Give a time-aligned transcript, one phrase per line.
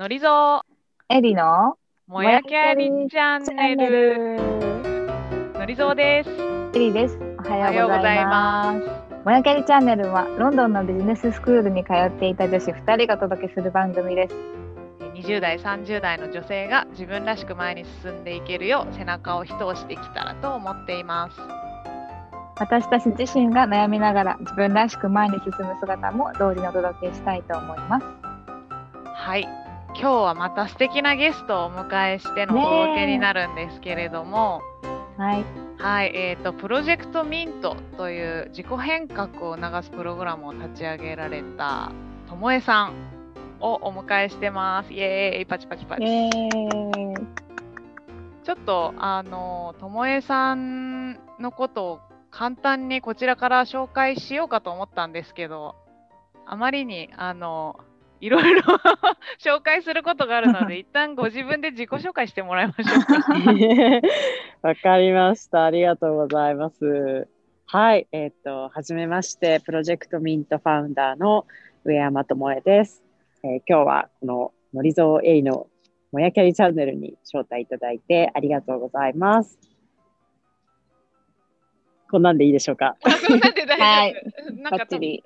[0.00, 0.62] のりぞ
[1.10, 4.36] エリのもやきゃりチャンネル
[5.58, 6.30] のりぞです
[6.74, 7.18] エリです。
[7.18, 8.80] おおはようございます。
[8.80, 14.34] すもやきゃりチャンネルはロンドンのビジネススクールに通っていた女子2人がお届けする番組です。
[15.16, 21.38] 20代30代の女性が自分らしく前に進んでいけるよう背中を一押してきたらと思っています
[22.56, 28.06] 私たち自身が悩みながら自分らしく前に進む姿も同時にお届けしたいと思います。
[29.12, 29.59] はい
[30.00, 34.62] 今日はまた素敵なゲストをお迎えしてのお届けになるんですけれども、
[35.18, 35.44] はい。
[35.76, 41.92] はい、えーと、プロジェクトミントという自己変革を促すプログラムを立ち上げられた
[42.30, 42.94] ともえさん
[43.60, 44.92] をお迎えしてます。
[44.94, 46.02] イエーイ、パチパチパチ。
[48.42, 55.76] ちょっと、あの、ともえさんのことを簡単にこちらから紹介しようかと思ったんですけど、
[56.46, 57.76] あまりに、あの、
[58.20, 58.62] いろいろ
[59.40, 63.48] 紹介することがあるので、 一旦ご自分で自己紹介してもらいましょうか。
[64.68, 65.64] わかりました。
[65.64, 67.28] ありがとうございます。
[67.66, 71.46] はい、えっ、と、はじめまして、プロジェクトミントファウンダーの
[71.84, 73.02] 上山智恵です。
[73.42, 75.66] えー今日はこののりぞうエイの
[76.12, 79.69] もやキャリチャンネルに招待いただいてありがとうございます。
[82.10, 82.96] こんなんでいいでしょうか？
[83.04, 83.86] あそんなんで大丈夫。
[83.86, 84.14] はい
[84.60, 85.22] なんかね、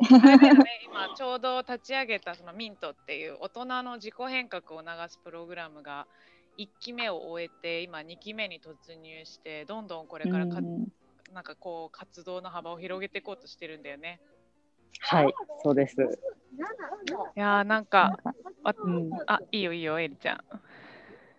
[0.86, 6.06] 今ちょうど立ち上げたそのミントっていう大人の自己変革を促すプログラムが
[6.58, 10.86] 1期目を終えて今2期目に突入してどんどんこれからか、うん
[11.32, 14.20] なんかこう活動の幅を広げていこうとしてるんだよね。
[15.00, 15.96] はい、そうです。
[17.36, 18.16] いやーなんか
[18.62, 20.36] あ,、うんあいいよいいよエリちゃん。
[20.36, 20.40] い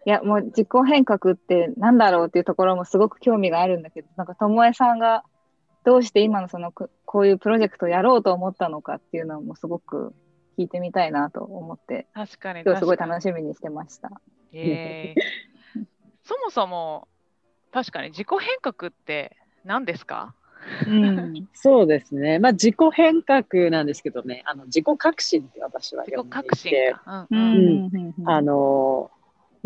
[0.09, 5.23] やもう自己変革ってなんだろうっていうところもすごく興味があるんだけどなんかともえさんが
[5.85, 10.13] どうして今のそのここういうプロジェクトをやろうと思ったのかっていうのもすごく
[10.57, 12.07] 聞いてみたいなと思って。
[12.13, 14.09] 確かに今日すごい楽しみにしてました。
[14.09, 14.61] に。
[14.61, 15.85] えー。
[16.23, 17.07] そもそも
[17.71, 20.33] 確かに自己変革って何ですか？
[20.87, 22.39] うん、そうですね。
[22.39, 26.95] まあ自己変革なんですけどね、あの自己革新って私は自呼んでい己革新て、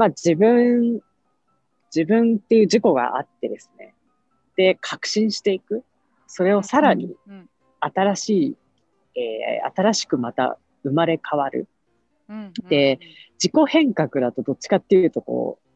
[0.10, 1.02] 自分、
[1.96, 3.96] 自分っていう自己があってですね。
[4.58, 5.86] で、革新していく。
[6.30, 7.50] それをさらにうん
[7.82, 8.58] 新しい、
[9.20, 11.68] えー新しくまた生まれ変わる。
[12.30, 13.00] うんで
[13.42, 15.70] 自己変革だとどっちかっていうとこう、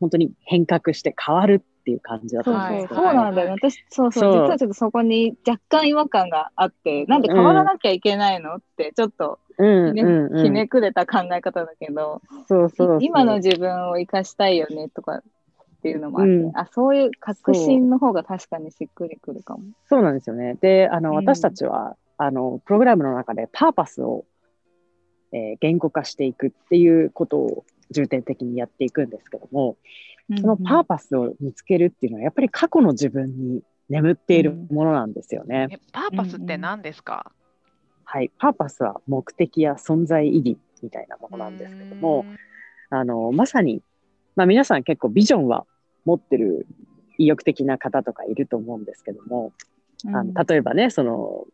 [0.00, 3.52] 本当に変革して変わるっていう感じだと思うんですけど、そうなんだよね。
[3.54, 4.42] 私、そうそう、そう。
[4.44, 10.44] 実はちょっとそこに若干違和感があって、なんで変わらなきゃいけないのって、ちょっとうんひね,、うんうん。
[10.44, 12.98] ひねくれた考え方だけど、そうそうそう。
[13.02, 15.22] 今の自分を生かしたいよねとか
[15.82, 19.64] っていうのもあって、うんあ、そういう革新の方が確かにしっくりくるかも。
[19.88, 20.56] そうなんですよね。
[20.60, 24.24] で、あの、うん私たちは、あの、プログラムの中でパーパスを、
[25.32, 29.76] えー言語化していくっていうことを重点的にやっていくんですけども、
[30.40, 35.66] そのパーパスを見つけるっていうのは、やっぱり過去の自分に眠っているものなんですよね。
[35.70, 37.32] えパーパスって何ですか、
[38.04, 38.30] はい。
[38.38, 42.24] パーパスは目的や存在意義みたいなものなんですけども、
[42.90, 43.82] あの、まさに、
[44.36, 45.66] まあ皆さん結構ビジョンは
[46.04, 46.66] 持ってる
[47.18, 49.52] 意欲的な方とかいると思うんですけども、
[50.04, 51.44] うんあの例えばね、その、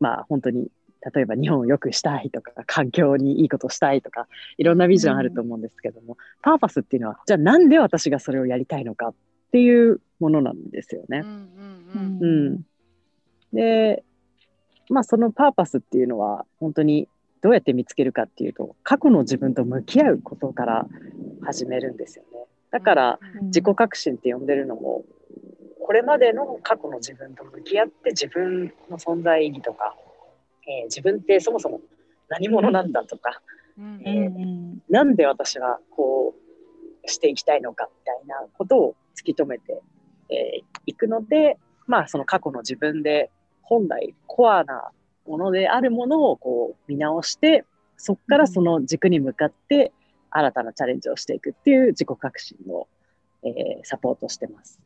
[0.00, 0.68] まあ本当に、
[1.14, 9.14] 例えば日本を良くしたいとか、環境にいいことしたいとか、いろんなビジョンあると思うんですけども、パーパスっていうのは、じゃあなんで私がそれをやりたいのかっ
[9.52, 11.18] ていうものなんですよね。
[11.18, 11.28] うん
[11.94, 12.66] うんうんうん。
[13.52, 14.04] で、
[14.88, 17.08] まあそのパーパスっていうのは、本当に
[17.42, 20.86] どうやって見つけるかっていうと、過去の自分と向き合うことから
[21.42, 22.46] 始めるんですよね。
[22.70, 23.46] だから、うん。
[23.46, 25.04] 自己革新って呼んでるのも
[25.86, 29.94] これまでの過去の自分と向き合って自分の存在意義とか、
[30.66, 31.80] えー自分ってそもそも
[32.28, 33.40] 何者なんだとか、
[33.78, 34.02] うん。
[34.04, 36.34] うんうんなんで私はこ
[37.04, 39.80] うしていきたいのかみたいなことを突き止めて
[40.28, 41.56] い、えーくので
[41.86, 43.30] まあその過去の自分で
[43.62, 44.90] 本来コアな
[45.26, 47.64] ものであるものをこう見直して
[47.96, 49.92] そこからその軸に向かって
[50.36, 52.88] 新たなチャレンジをしていくっていう自己革新の、
[53.44, 54.80] えーサポートしてます。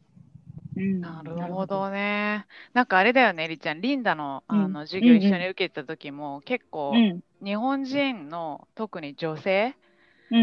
[0.77, 1.01] うん。
[1.01, 2.47] なるほどね。
[2.73, 4.73] なんかあれだよね、エリちゃん、リンダのあうん。
[4.73, 7.21] の授業一緒に受けた時も、結構うん。
[7.45, 9.90] 日本人の特に女性うん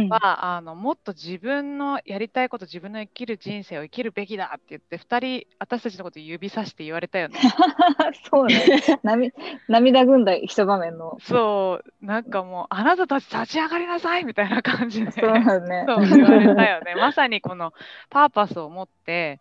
[0.09, 7.39] はあのもっと自分のやりたいこと、自分の生きる人生を生きるべきだって言って、2人、私たちのこと指さして言われたよね。
[8.29, 8.63] そうね。
[9.03, 9.33] 涙
[9.67, 11.17] 涙ぐんだ一場面の。
[11.21, 15.11] そう、なんかもう、あなたたち立ち上がりなさいみたいな感じで。
[15.11, 15.85] そうだね。
[15.87, 16.95] そう言われたよね。
[16.95, 17.73] まさにこの
[18.09, 19.39] パーパスを持って、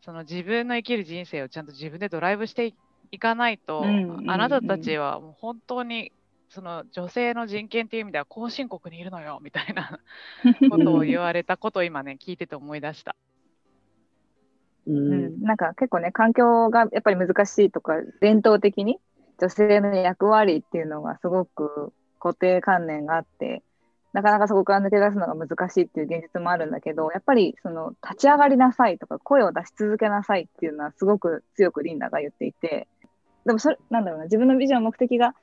[0.00, 2.74] その自分の生きる人生をちゃんと自分でドライブしてい
[3.10, 6.12] いかないと、うんうんあなたたちはもう本当に
[6.48, 10.00] その女性の人権っていう意味では後進国にいるのよみたいな
[10.70, 13.16] ことを言われたことを今ね聞いてて思い出した。
[14.86, 18.98] ううんん、なんか結構ね、環境がやっぱり難しいとか、伝統的に
[19.38, 23.62] 女性の役割っていうのがすごく固定観念があって、
[24.14, 32.88] なかなかそこから抜け出すのが難しいっていう現実もあるんだけど、やっぱりその立ち上がりなさいとか、声を出し続けなさいっていうのはすごく強くリンダが言っていて、
[33.44, 35.34] でもそれ、なんだろうな、自分のビジョン、目的が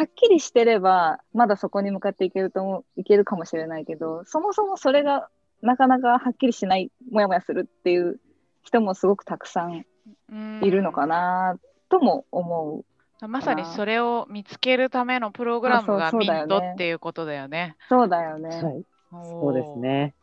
[0.00, 5.28] はっきりしてれば、まだそこに向かっていけると思う、いけるかもしれないけど、そもそもそれが
[5.60, 8.18] なかなかはっきりしない、もやもやするっていう
[8.62, 9.84] 人もすごくたくさん
[10.32, 11.58] うんいるのかな
[11.90, 12.82] とも思
[13.20, 13.28] う。
[13.28, 17.76] まさにそれを見つけるためのプログラムがあそうミンそうだよねトっていうことだよね。
[17.90, 18.48] そうだよね。
[18.48, 20.14] はい、そうですね。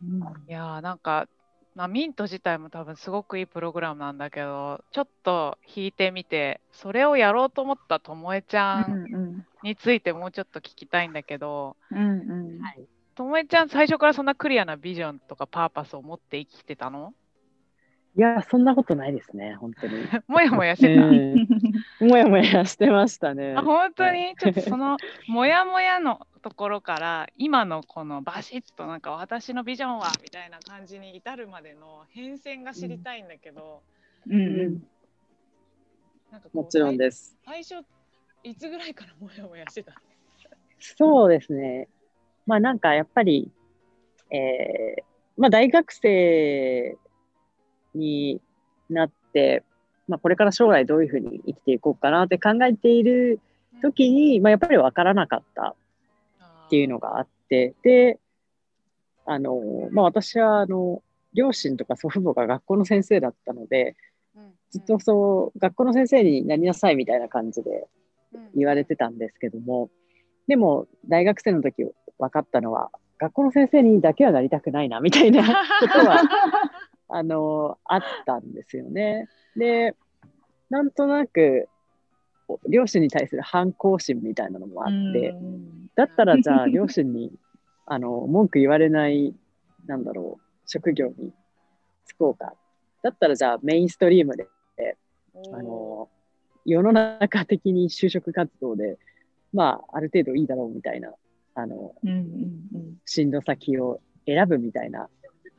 [0.00, 1.26] うんいやーなんか、
[1.74, 9.04] まあ、ミント自体も多分すごくいいプログラムなんだけどちょっと弾いてみてそれをやろうと思ったともえちゃうん
[9.36, 9.46] ん。
[9.62, 11.76] についてもうちょっと聞きたいんだけど
[13.14, 17.14] ともえちゃん最初からそんなクリアなビジョンとかパーパスを持って生きてたの？
[18.20, 19.94] いや、そんなことないですね、本当に。
[20.28, 21.46] もやもやしてた、うん
[22.06, 23.54] もやもやしてましたね。
[23.56, 24.36] あ本当に？
[24.36, 33.80] ちょっとそのもやもやのところから今のこのバシッとなんか私のビジョンはみたいな感じに至るまでの変遷が知りたいんだけど、
[34.28, 34.38] うんう
[34.68, 34.82] ん
[36.30, 37.38] なんかもちろんです。
[37.46, 37.76] 最初
[38.42, 39.94] いつぐらいからもやもやしてた？
[40.78, 41.88] そうですね。
[42.46, 43.50] まあなんかやっぱり、
[44.30, 45.02] えー
[45.38, 46.98] まあ大学生
[47.94, 48.40] に
[48.88, 49.64] なって、
[50.08, 53.40] まあこれから将来どういうふうに生きていこうかなって考えている
[53.82, 55.74] 時に、まあやっぱり分からなかった
[56.66, 58.18] っていうのがあって、で、
[59.26, 59.60] あの、
[59.92, 61.02] まあ私はあの、
[61.32, 63.96] 両親とか祖父母が学校の先生だったので、
[64.70, 67.88] ずっとそう、学校の先生になりなさいみたいな感じで
[68.54, 69.90] 言われてたんですけども、
[70.46, 71.84] でも大学生の時
[72.18, 76.22] 分かったのは、学校の先生にだけはなりたくないなみたいなことは、
[77.12, 79.28] あの、あったんですよね。
[79.56, 79.96] で、
[80.68, 81.68] なんとなく、
[82.68, 85.34] 両親に対する反抗心みたいなのもあって、
[85.94, 87.32] だったらじゃあ 両親に
[87.86, 89.34] あの文句言われない、
[89.86, 91.32] なんだろう、職業に
[92.08, 92.54] 就こうか。
[93.02, 94.48] だったらじゃあメインストリームで、
[95.52, 96.08] あの、
[96.64, 98.98] 世の中的に就職活動で、
[99.52, 101.12] まあ、ある程度いいだろうみたいな、
[101.54, 102.60] あの、うんうん
[103.06, 105.08] 進路先を選ぶみたいな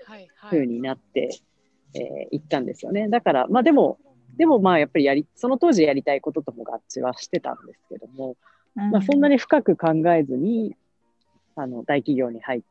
[0.06, 0.30] はいはい。
[0.52, 1.30] 風になって、
[1.94, 3.10] えー行ったんですよね。
[3.10, 4.00] だから、まあでも、
[4.38, 8.36] でもまあやっぱりやり、その当時やりたいこととも合致はしてたんですけども、
[8.76, 8.92] うん。
[8.92, 10.76] まあそんなに深く考えずに、
[11.56, 12.62] あの、大企業に入っ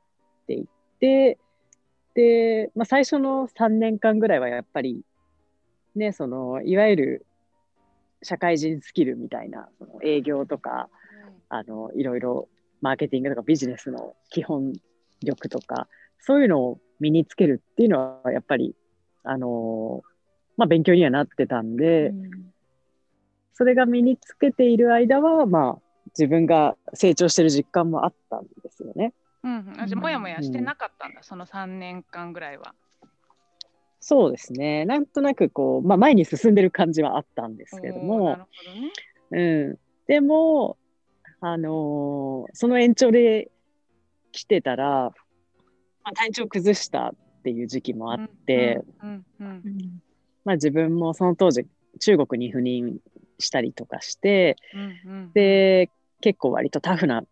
[0.46, 0.64] ていっ
[1.00, 1.38] て、
[2.14, 5.02] で、まあ最初の3年間ぐらいはやっぱり、
[5.94, 7.26] ね、その、いわゆる
[8.22, 10.88] 社会人スキルみたいな、その営業とか、
[11.48, 12.48] あの、いろいろ
[12.80, 14.72] マーケティングとかビジネスの基本
[15.22, 15.88] 力とか、
[16.18, 18.74] そういうのを身につけるっていうのは、やっぱり、
[19.24, 20.02] あの
[20.56, 22.12] まあ、勉強にはなってたんで、
[23.54, 25.82] それが身につけている間は、まあ、
[26.18, 29.12] 自分が成長してる実感もあったんですよね。
[29.42, 32.74] うんうん、あじゃあもやもやしてなかったんだ、その3年間ぐらいは。
[34.00, 34.84] そうですね。
[34.86, 38.48] なんとなくこう、まあ、前に進んでる感じはあったんですけどもる、ほ
[39.30, 39.68] どね。
[39.68, 39.78] うん。
[40.06, 40.78] でも、
[41.40, 43.50] あのーその延長で
[44.32, 45.12] 来てたら、まあ、
[46.12, 48.80] 体調崩したっていう時期もあって、
[50.44, 51.66] まあ、自分もその当時
[51.98, 52.98] 中国に赴任
[53.38, 55.90] したりとかしてうんうん、で
[56.20, 57.24] 結構割とタフな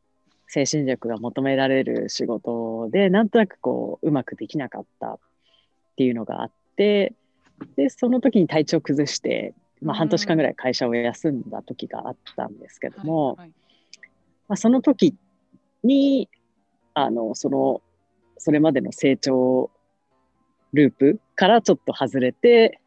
[0.46, 5.18] 精神力が求められる仕事でなんとなくこううまくできなかったっ
[5.96, 7.12] ていうのがあって
[7.76, 15.14] でその時に体調崩して、まあ、半年間ぐらい会社を休んだ時があったんですけども、まあ、その時
[15.84, 16.30] に
[16.94, 17.82] あのその
[18.38, 19.70] それまでの成長
[20.72, 22.80] ループからちょっと外れて、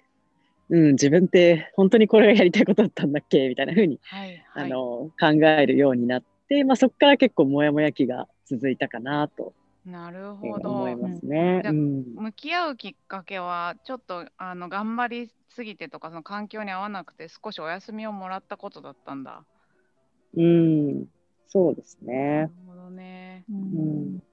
[0.70, 9.54] うん、自分って本当にこれがやりたいことだったんだっけみたいな風に、はいはいあの考えるようになって、まあ、そこから結構モヤモヤ期が続いたかなと
[9.86, 10.70] なるえーほど。
[10.70, 11.62] 思いますね。
[11.66, 19.44] うん向き合うきっかけは、ちょっとあの頑張りすぎてとか、その環境に合わなくて、少しお休みをもらったことだったんだ。
[20.38, 21.06] うん、
[21.48, 22.50] そうですなねる。
[22.68, 23.44] ほどね。
[23.50, 24.24] うん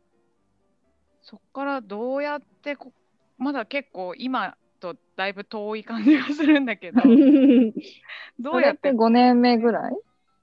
[1.28, 2.90] そっからどうやってこ、
[3.36, 7.02] まだ結構今とだいぶ遠い感じがするんだけど、
[8.40, 9.96] どそうやってて5年目ぐらい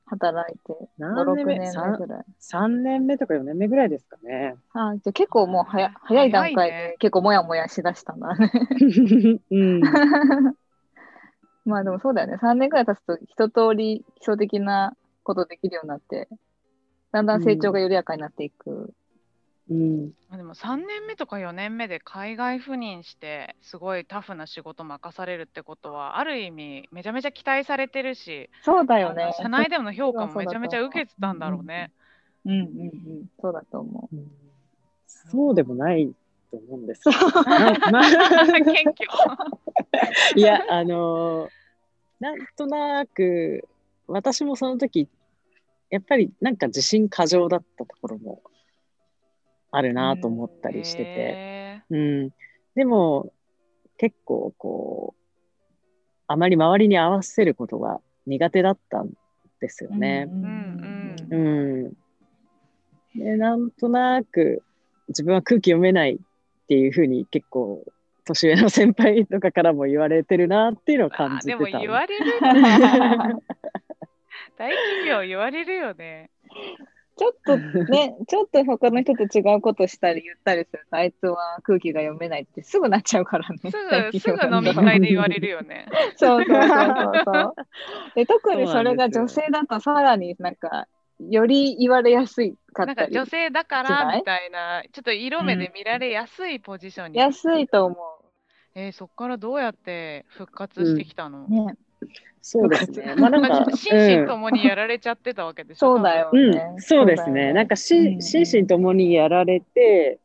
[0.06, 2.26] 働いて、5、6何年目ぐらい。
[2.40, 4.58] 3年目とか4年目ぐらいですかね。
[4.74, 8.52] あじゃあ結構もう早早い段階で結構もやもやしだしたんだね。
[9.50, 9.82] うん、
[11.66, 12.38] まあでもそうだよね。
[12.40, 16.30] 3年ぐらい経つと一通り基礎的なことできるようになって、
[17.12, 18.94] だんだん成長が緩やかになっていく。
[19.70, 20.12] うん。
[20.30, 29.34] あでも3年目とか4年目で海外赴任してすごいタフな仕事任されるってことはある意味めちゃめちゃ期待されてるし、そうだよね。
[29.38, 31.92] 社内での評価もめちゃめちゃ受けてたんだろうね。
[32.46, 33.30] うんうんうん。
[33.42, 34.32] そうだと思うん
[35.08, 36.14] そうでもない
[36.52, 37.16] と思うんです 謙
[38.94, 39.08] 虚。
[40.36, 41.50] いや、あのー
[42.20, 43.68] なんとなく、
[44.08, 45.10] 私もその時、
[45.90, 48.42] やっぱりなんか自信過剰だったところも
[49.76, 51.10] あるなと思ったりしてて。
[51.10, 52.30] へうん。
[52.76, 53.34] でも、
[53.98, 55.22] 結構こう、
[56.28, 59.12] あまり周りに合わせることが苦手だったん
[59.60, 59.98] ですよう。
[59.98, 60.28] ね。
[60.30, 61.38] うんうんう
[61.90, 63.20] ん。
[63.20, 64.64] で、なんとなく、
[65.10, 66.18] 自分は空気読めないっ
[66.68, 67.84] ていうふうに結構、
[68.26, 71.58] 年上の先輩とかからも言われてるなっていうのをあ感じてた。
[71.66, 72.26] でも言われる
[74.58, 76.32] 大企業言われるよね。
[77.18, 83.72] ちょっとね、 ちょっと他の人と違うことしたり言ったりすると、あいつは空気が読めないってすぐなっちゃうからね。
[83.72, 85.88] すぐ すぐ飲み会で言われるよね。
[86.18, 87.56] そうそうそうそう。
[88.16, 90.88] で特にそれが女性だとさらになんか、
[91.20, 92.98] より言われやすいかったり。
[92.98, 97.20] なんか女性だからみたいな、ちょっと色目で見られやすいポジションに。
[97.20, 97.96] 安いと思
[98.78, 101.50] えーそこからどうやって復活してきたの、う。
[101.50, 101.78] ね。
[102.42, 103.16] そうですね。
[103.18, 105.96] まあなんか、心身ともにやられちゃってたわけでしょ。
[105.96, 107.54] そうだようん、ねうん、そうですねね。
[107.54, 110.20] なんかうんしうん心身ともにやられて、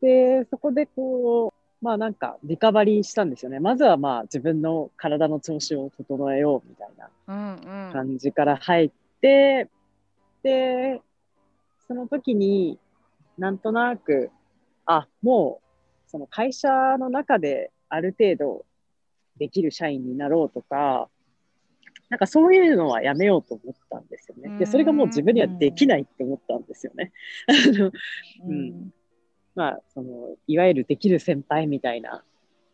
[0.00, 3.60] で、そこでこう、まあなんかリカバリーしたんですよね。
[3.60, 7.08] まずはまあ自分の体の調子を整えようみたいな。
[7.92, 9.68] 感じから入って、
[10.42, 11.00] で、
[11.86, 12.78] その時に
[13.36, 14.30] なんとなく、
[14.86, 18.64] あ、もうその会社の中である程度
[19.38, 21.08] できる社員になろうとか、
[22.10, 24.58] なんかそういうのはやめようと思ったんですよね。
[24.58, 27.12] で、それがもう自分にはできないって思ったんですよね。
[27.48, 27.90] あの
[28.46, 28.90] うん。
[29.54, 32.24] まあ、その、いわゆるできる先輩みたいな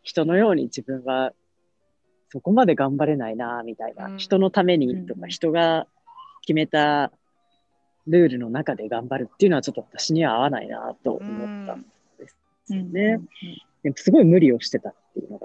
[0.03, 1.33] 人のように自分は
[2.29, 4.07] そこまで頑張れないな、みたいな。
[4.07, 4.17] うん。
[4.17, 5.29] 人のためにとか、うん。
[5.29, 5.87] 人が
[6.41, 7.11] 決めた
[8.07, 11.85] ルールの中で頑張るっていうのはちょっと私には合わないな、と思ったん
[12.17, 12.37] です
[12.71, 12.77] うん。
[12.79, 13.19] よね。
[13.83, 14.93] でもすごい無理をしてた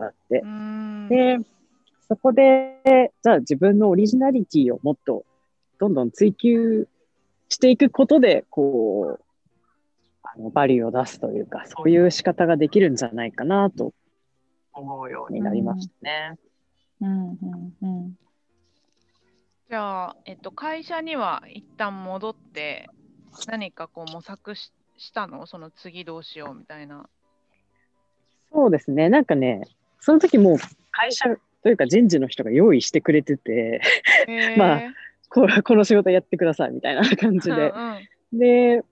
[0.01, 0.47] があってう。
[0.47, 1.09] ん。
[1.09, 1.39] で、
[2.09, 5.25] そこで、じゃあ自分のオリジナリティをもっと
[5.79, 6.89] どんどん追求
[7.49, 9.25] していくことで、こう、
[10.23, 13.93] あのバリューを出すというか、そういう仕方ができるんじゃないかなと
[14.73, 16.39] 思うようになりましたね。
[17.01, 18.19] うんうんうん
[19.69, 22.89] じゃあ、えっと、会社には一旦戻って、
[23.47, 25.47] 何かこう模索ししたの？
[25.47, 27.09] その次どうしようみたいな。
[28.53, 29.09] そうですね。
[29.09, 29.63] なんかね、
[30.01, 30.57] その時もう
[30.91, 31.37] 会社。
[31.63, 33.83] というか人事の人が用意してくれてて、
[34.57, 34.81] まあ
[35.29, 37.71] こうこの仕事やってくださいみたいな感じで。
[37.71, 37.99] うん
[38.33, 38.85] で、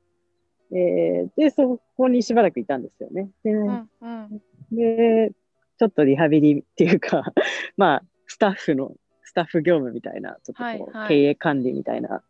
[0.72, 3.30] えーで、そこにしばらくいたんですよね。
[3.44, 4.42] で、うんうん。
[4.72, 5.32] で、
[5.78, 7.32] ちょっとリハビリっていうか、
[7.76, 11.08] まあ、スタッフの、スタッフ業務みたいな、ちょっとこう、はいはい。
[11.08, 12.22] 経営管理みたいな、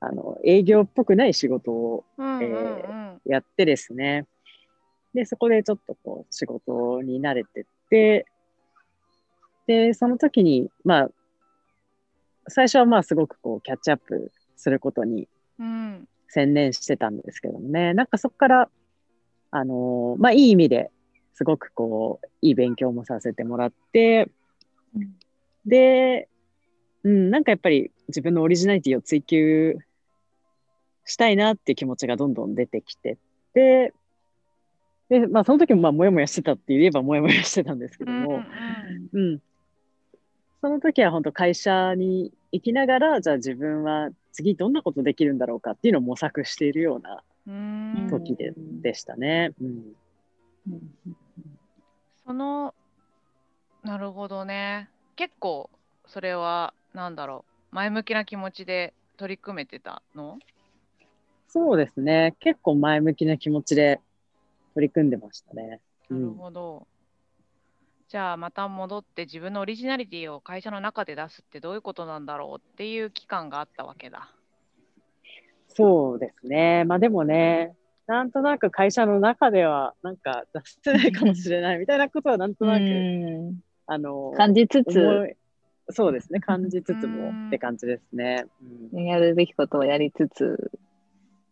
[0.00, 3.20] あの、営業っぽくない仕事をうんうんえうん。
[3.24, 4.26] やってですね、
[5.14, 8.26] で、そこでちょっとこう、仕事に慣れてって、
[9.66, 11.10] で、その時に、まあ、
[12.48, 15.28] 最初はまあ、すごくこう、キャッチアップすることに
[15.58, 16.08] うん。
[16.28, 18.70] 専念してたんですけどもね、なんかそこから、
[19.50, 20.90] あのーまあ、いい意味で
[21.34, 24.30] すごくこう、いい勉強もさせてもらって、
[24.94, 25.14] うん。
[25.66, 26.28] で、
[27.04, 29.78] うん、なんかやっぱり自分のオリジナリティを追求
[31.04, 33.16] したいなっていう気持ちがどんどん出てきてっ
[33.54, 33.94] て、
[35.08, 38.42] で、まあその時もまあ、もやもやしてたって言えばもやもやしてたんですけども、
[39.12, 39.40] うん。
[40.60, 49.52] その時は本当会社に行きながら、じゃあ自分は次どんなことできるんだろうかっていうのを模索しているようなうんうん時で,、うんでしたね。
[49.60, 49.66] うん。
[50.70, 50.80] うん
[52.26, 52.74] その
[53.82, 55.70] なるほどね結構
[56.06, 60.38] それはなんだろう前向きな気持ちで取り組めてたの？
[61.48, 62.34] そうですね。
[62.40, 64.00] 結構前向きな気持ちで
[64.78, 65.80] 取り組んでましたね。
[66.08, 66.86] うなるん、ほど、
[68.08, 74.30] じゃあまた戻って自分のオリジナリティを会社の中で出すってどういうことなんだろうっていう期間があったわけだ
[75.66, 76.84] そうですね。
[76.84, 77.74] まあでもね、
[78.06, 85.36] なんとなく会社の中ではなんか出せないかもしれない みたいなことはなんとなく、うんあの、感じつつ、
[85.90, 86.38] そうですね。
[86.38, 88.46] 感じつつうんもって感じですね。
[88.92, 90.70] うんやるべきことをやりつつ、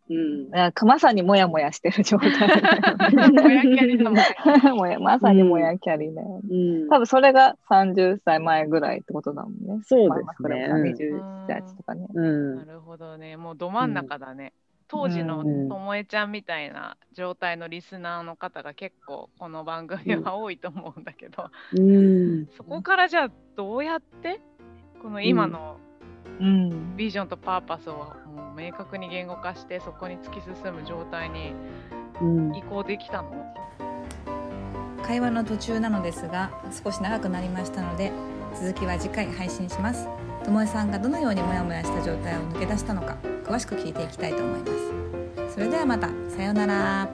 [0.08, 0.50] うん。
[0.50, 4.16] なんかまさにもやもやしてる状態だもやキャリだもん
[5.02, 6.42] まさにもやキャリだよね。
[6.50, 6.88] うん。
[6.88, 9.80] 多分それが30歳前ぐらいってことだもんね。
[9.82, 10.68] そうまあですね。
[10.68, 12.06] まあうん27、8とかね。
[12.14, 13.36] うんなるほどね。
[13.36, 14.52] もうど真ん中だね。
[14.88, 22.46] 当時のうんともえちゃんみたいな状態のリスナーの方が結構この番組は多いと思うんだけど、うん。
[22.56, 24.40] そこからじゃあどうやって
[25.02, 25.78] この今の
[26.40, 26.96] うん。
[26.96, 31.52] ビジョンとパーパスをもう明確に言語化してそこに突き進む状態に
[32.20, 32.54] うん。
[32.54, 33.54] 移行できたの？
[35.02, 36.50] 会話の途中なのですが
[36.84, 38.10] 少し長くなりましたので
[38.54, 40.08] 続きは次回配信します。
[40.44, 44.66] ともえさんがどのようにモヤモヤした状態を抜け出したのか詳しく聞いていきたいと思いま
[45.46, 45.54] す。
[45.54, 46.08] それではまた。
[46.28, 47.08] さようなら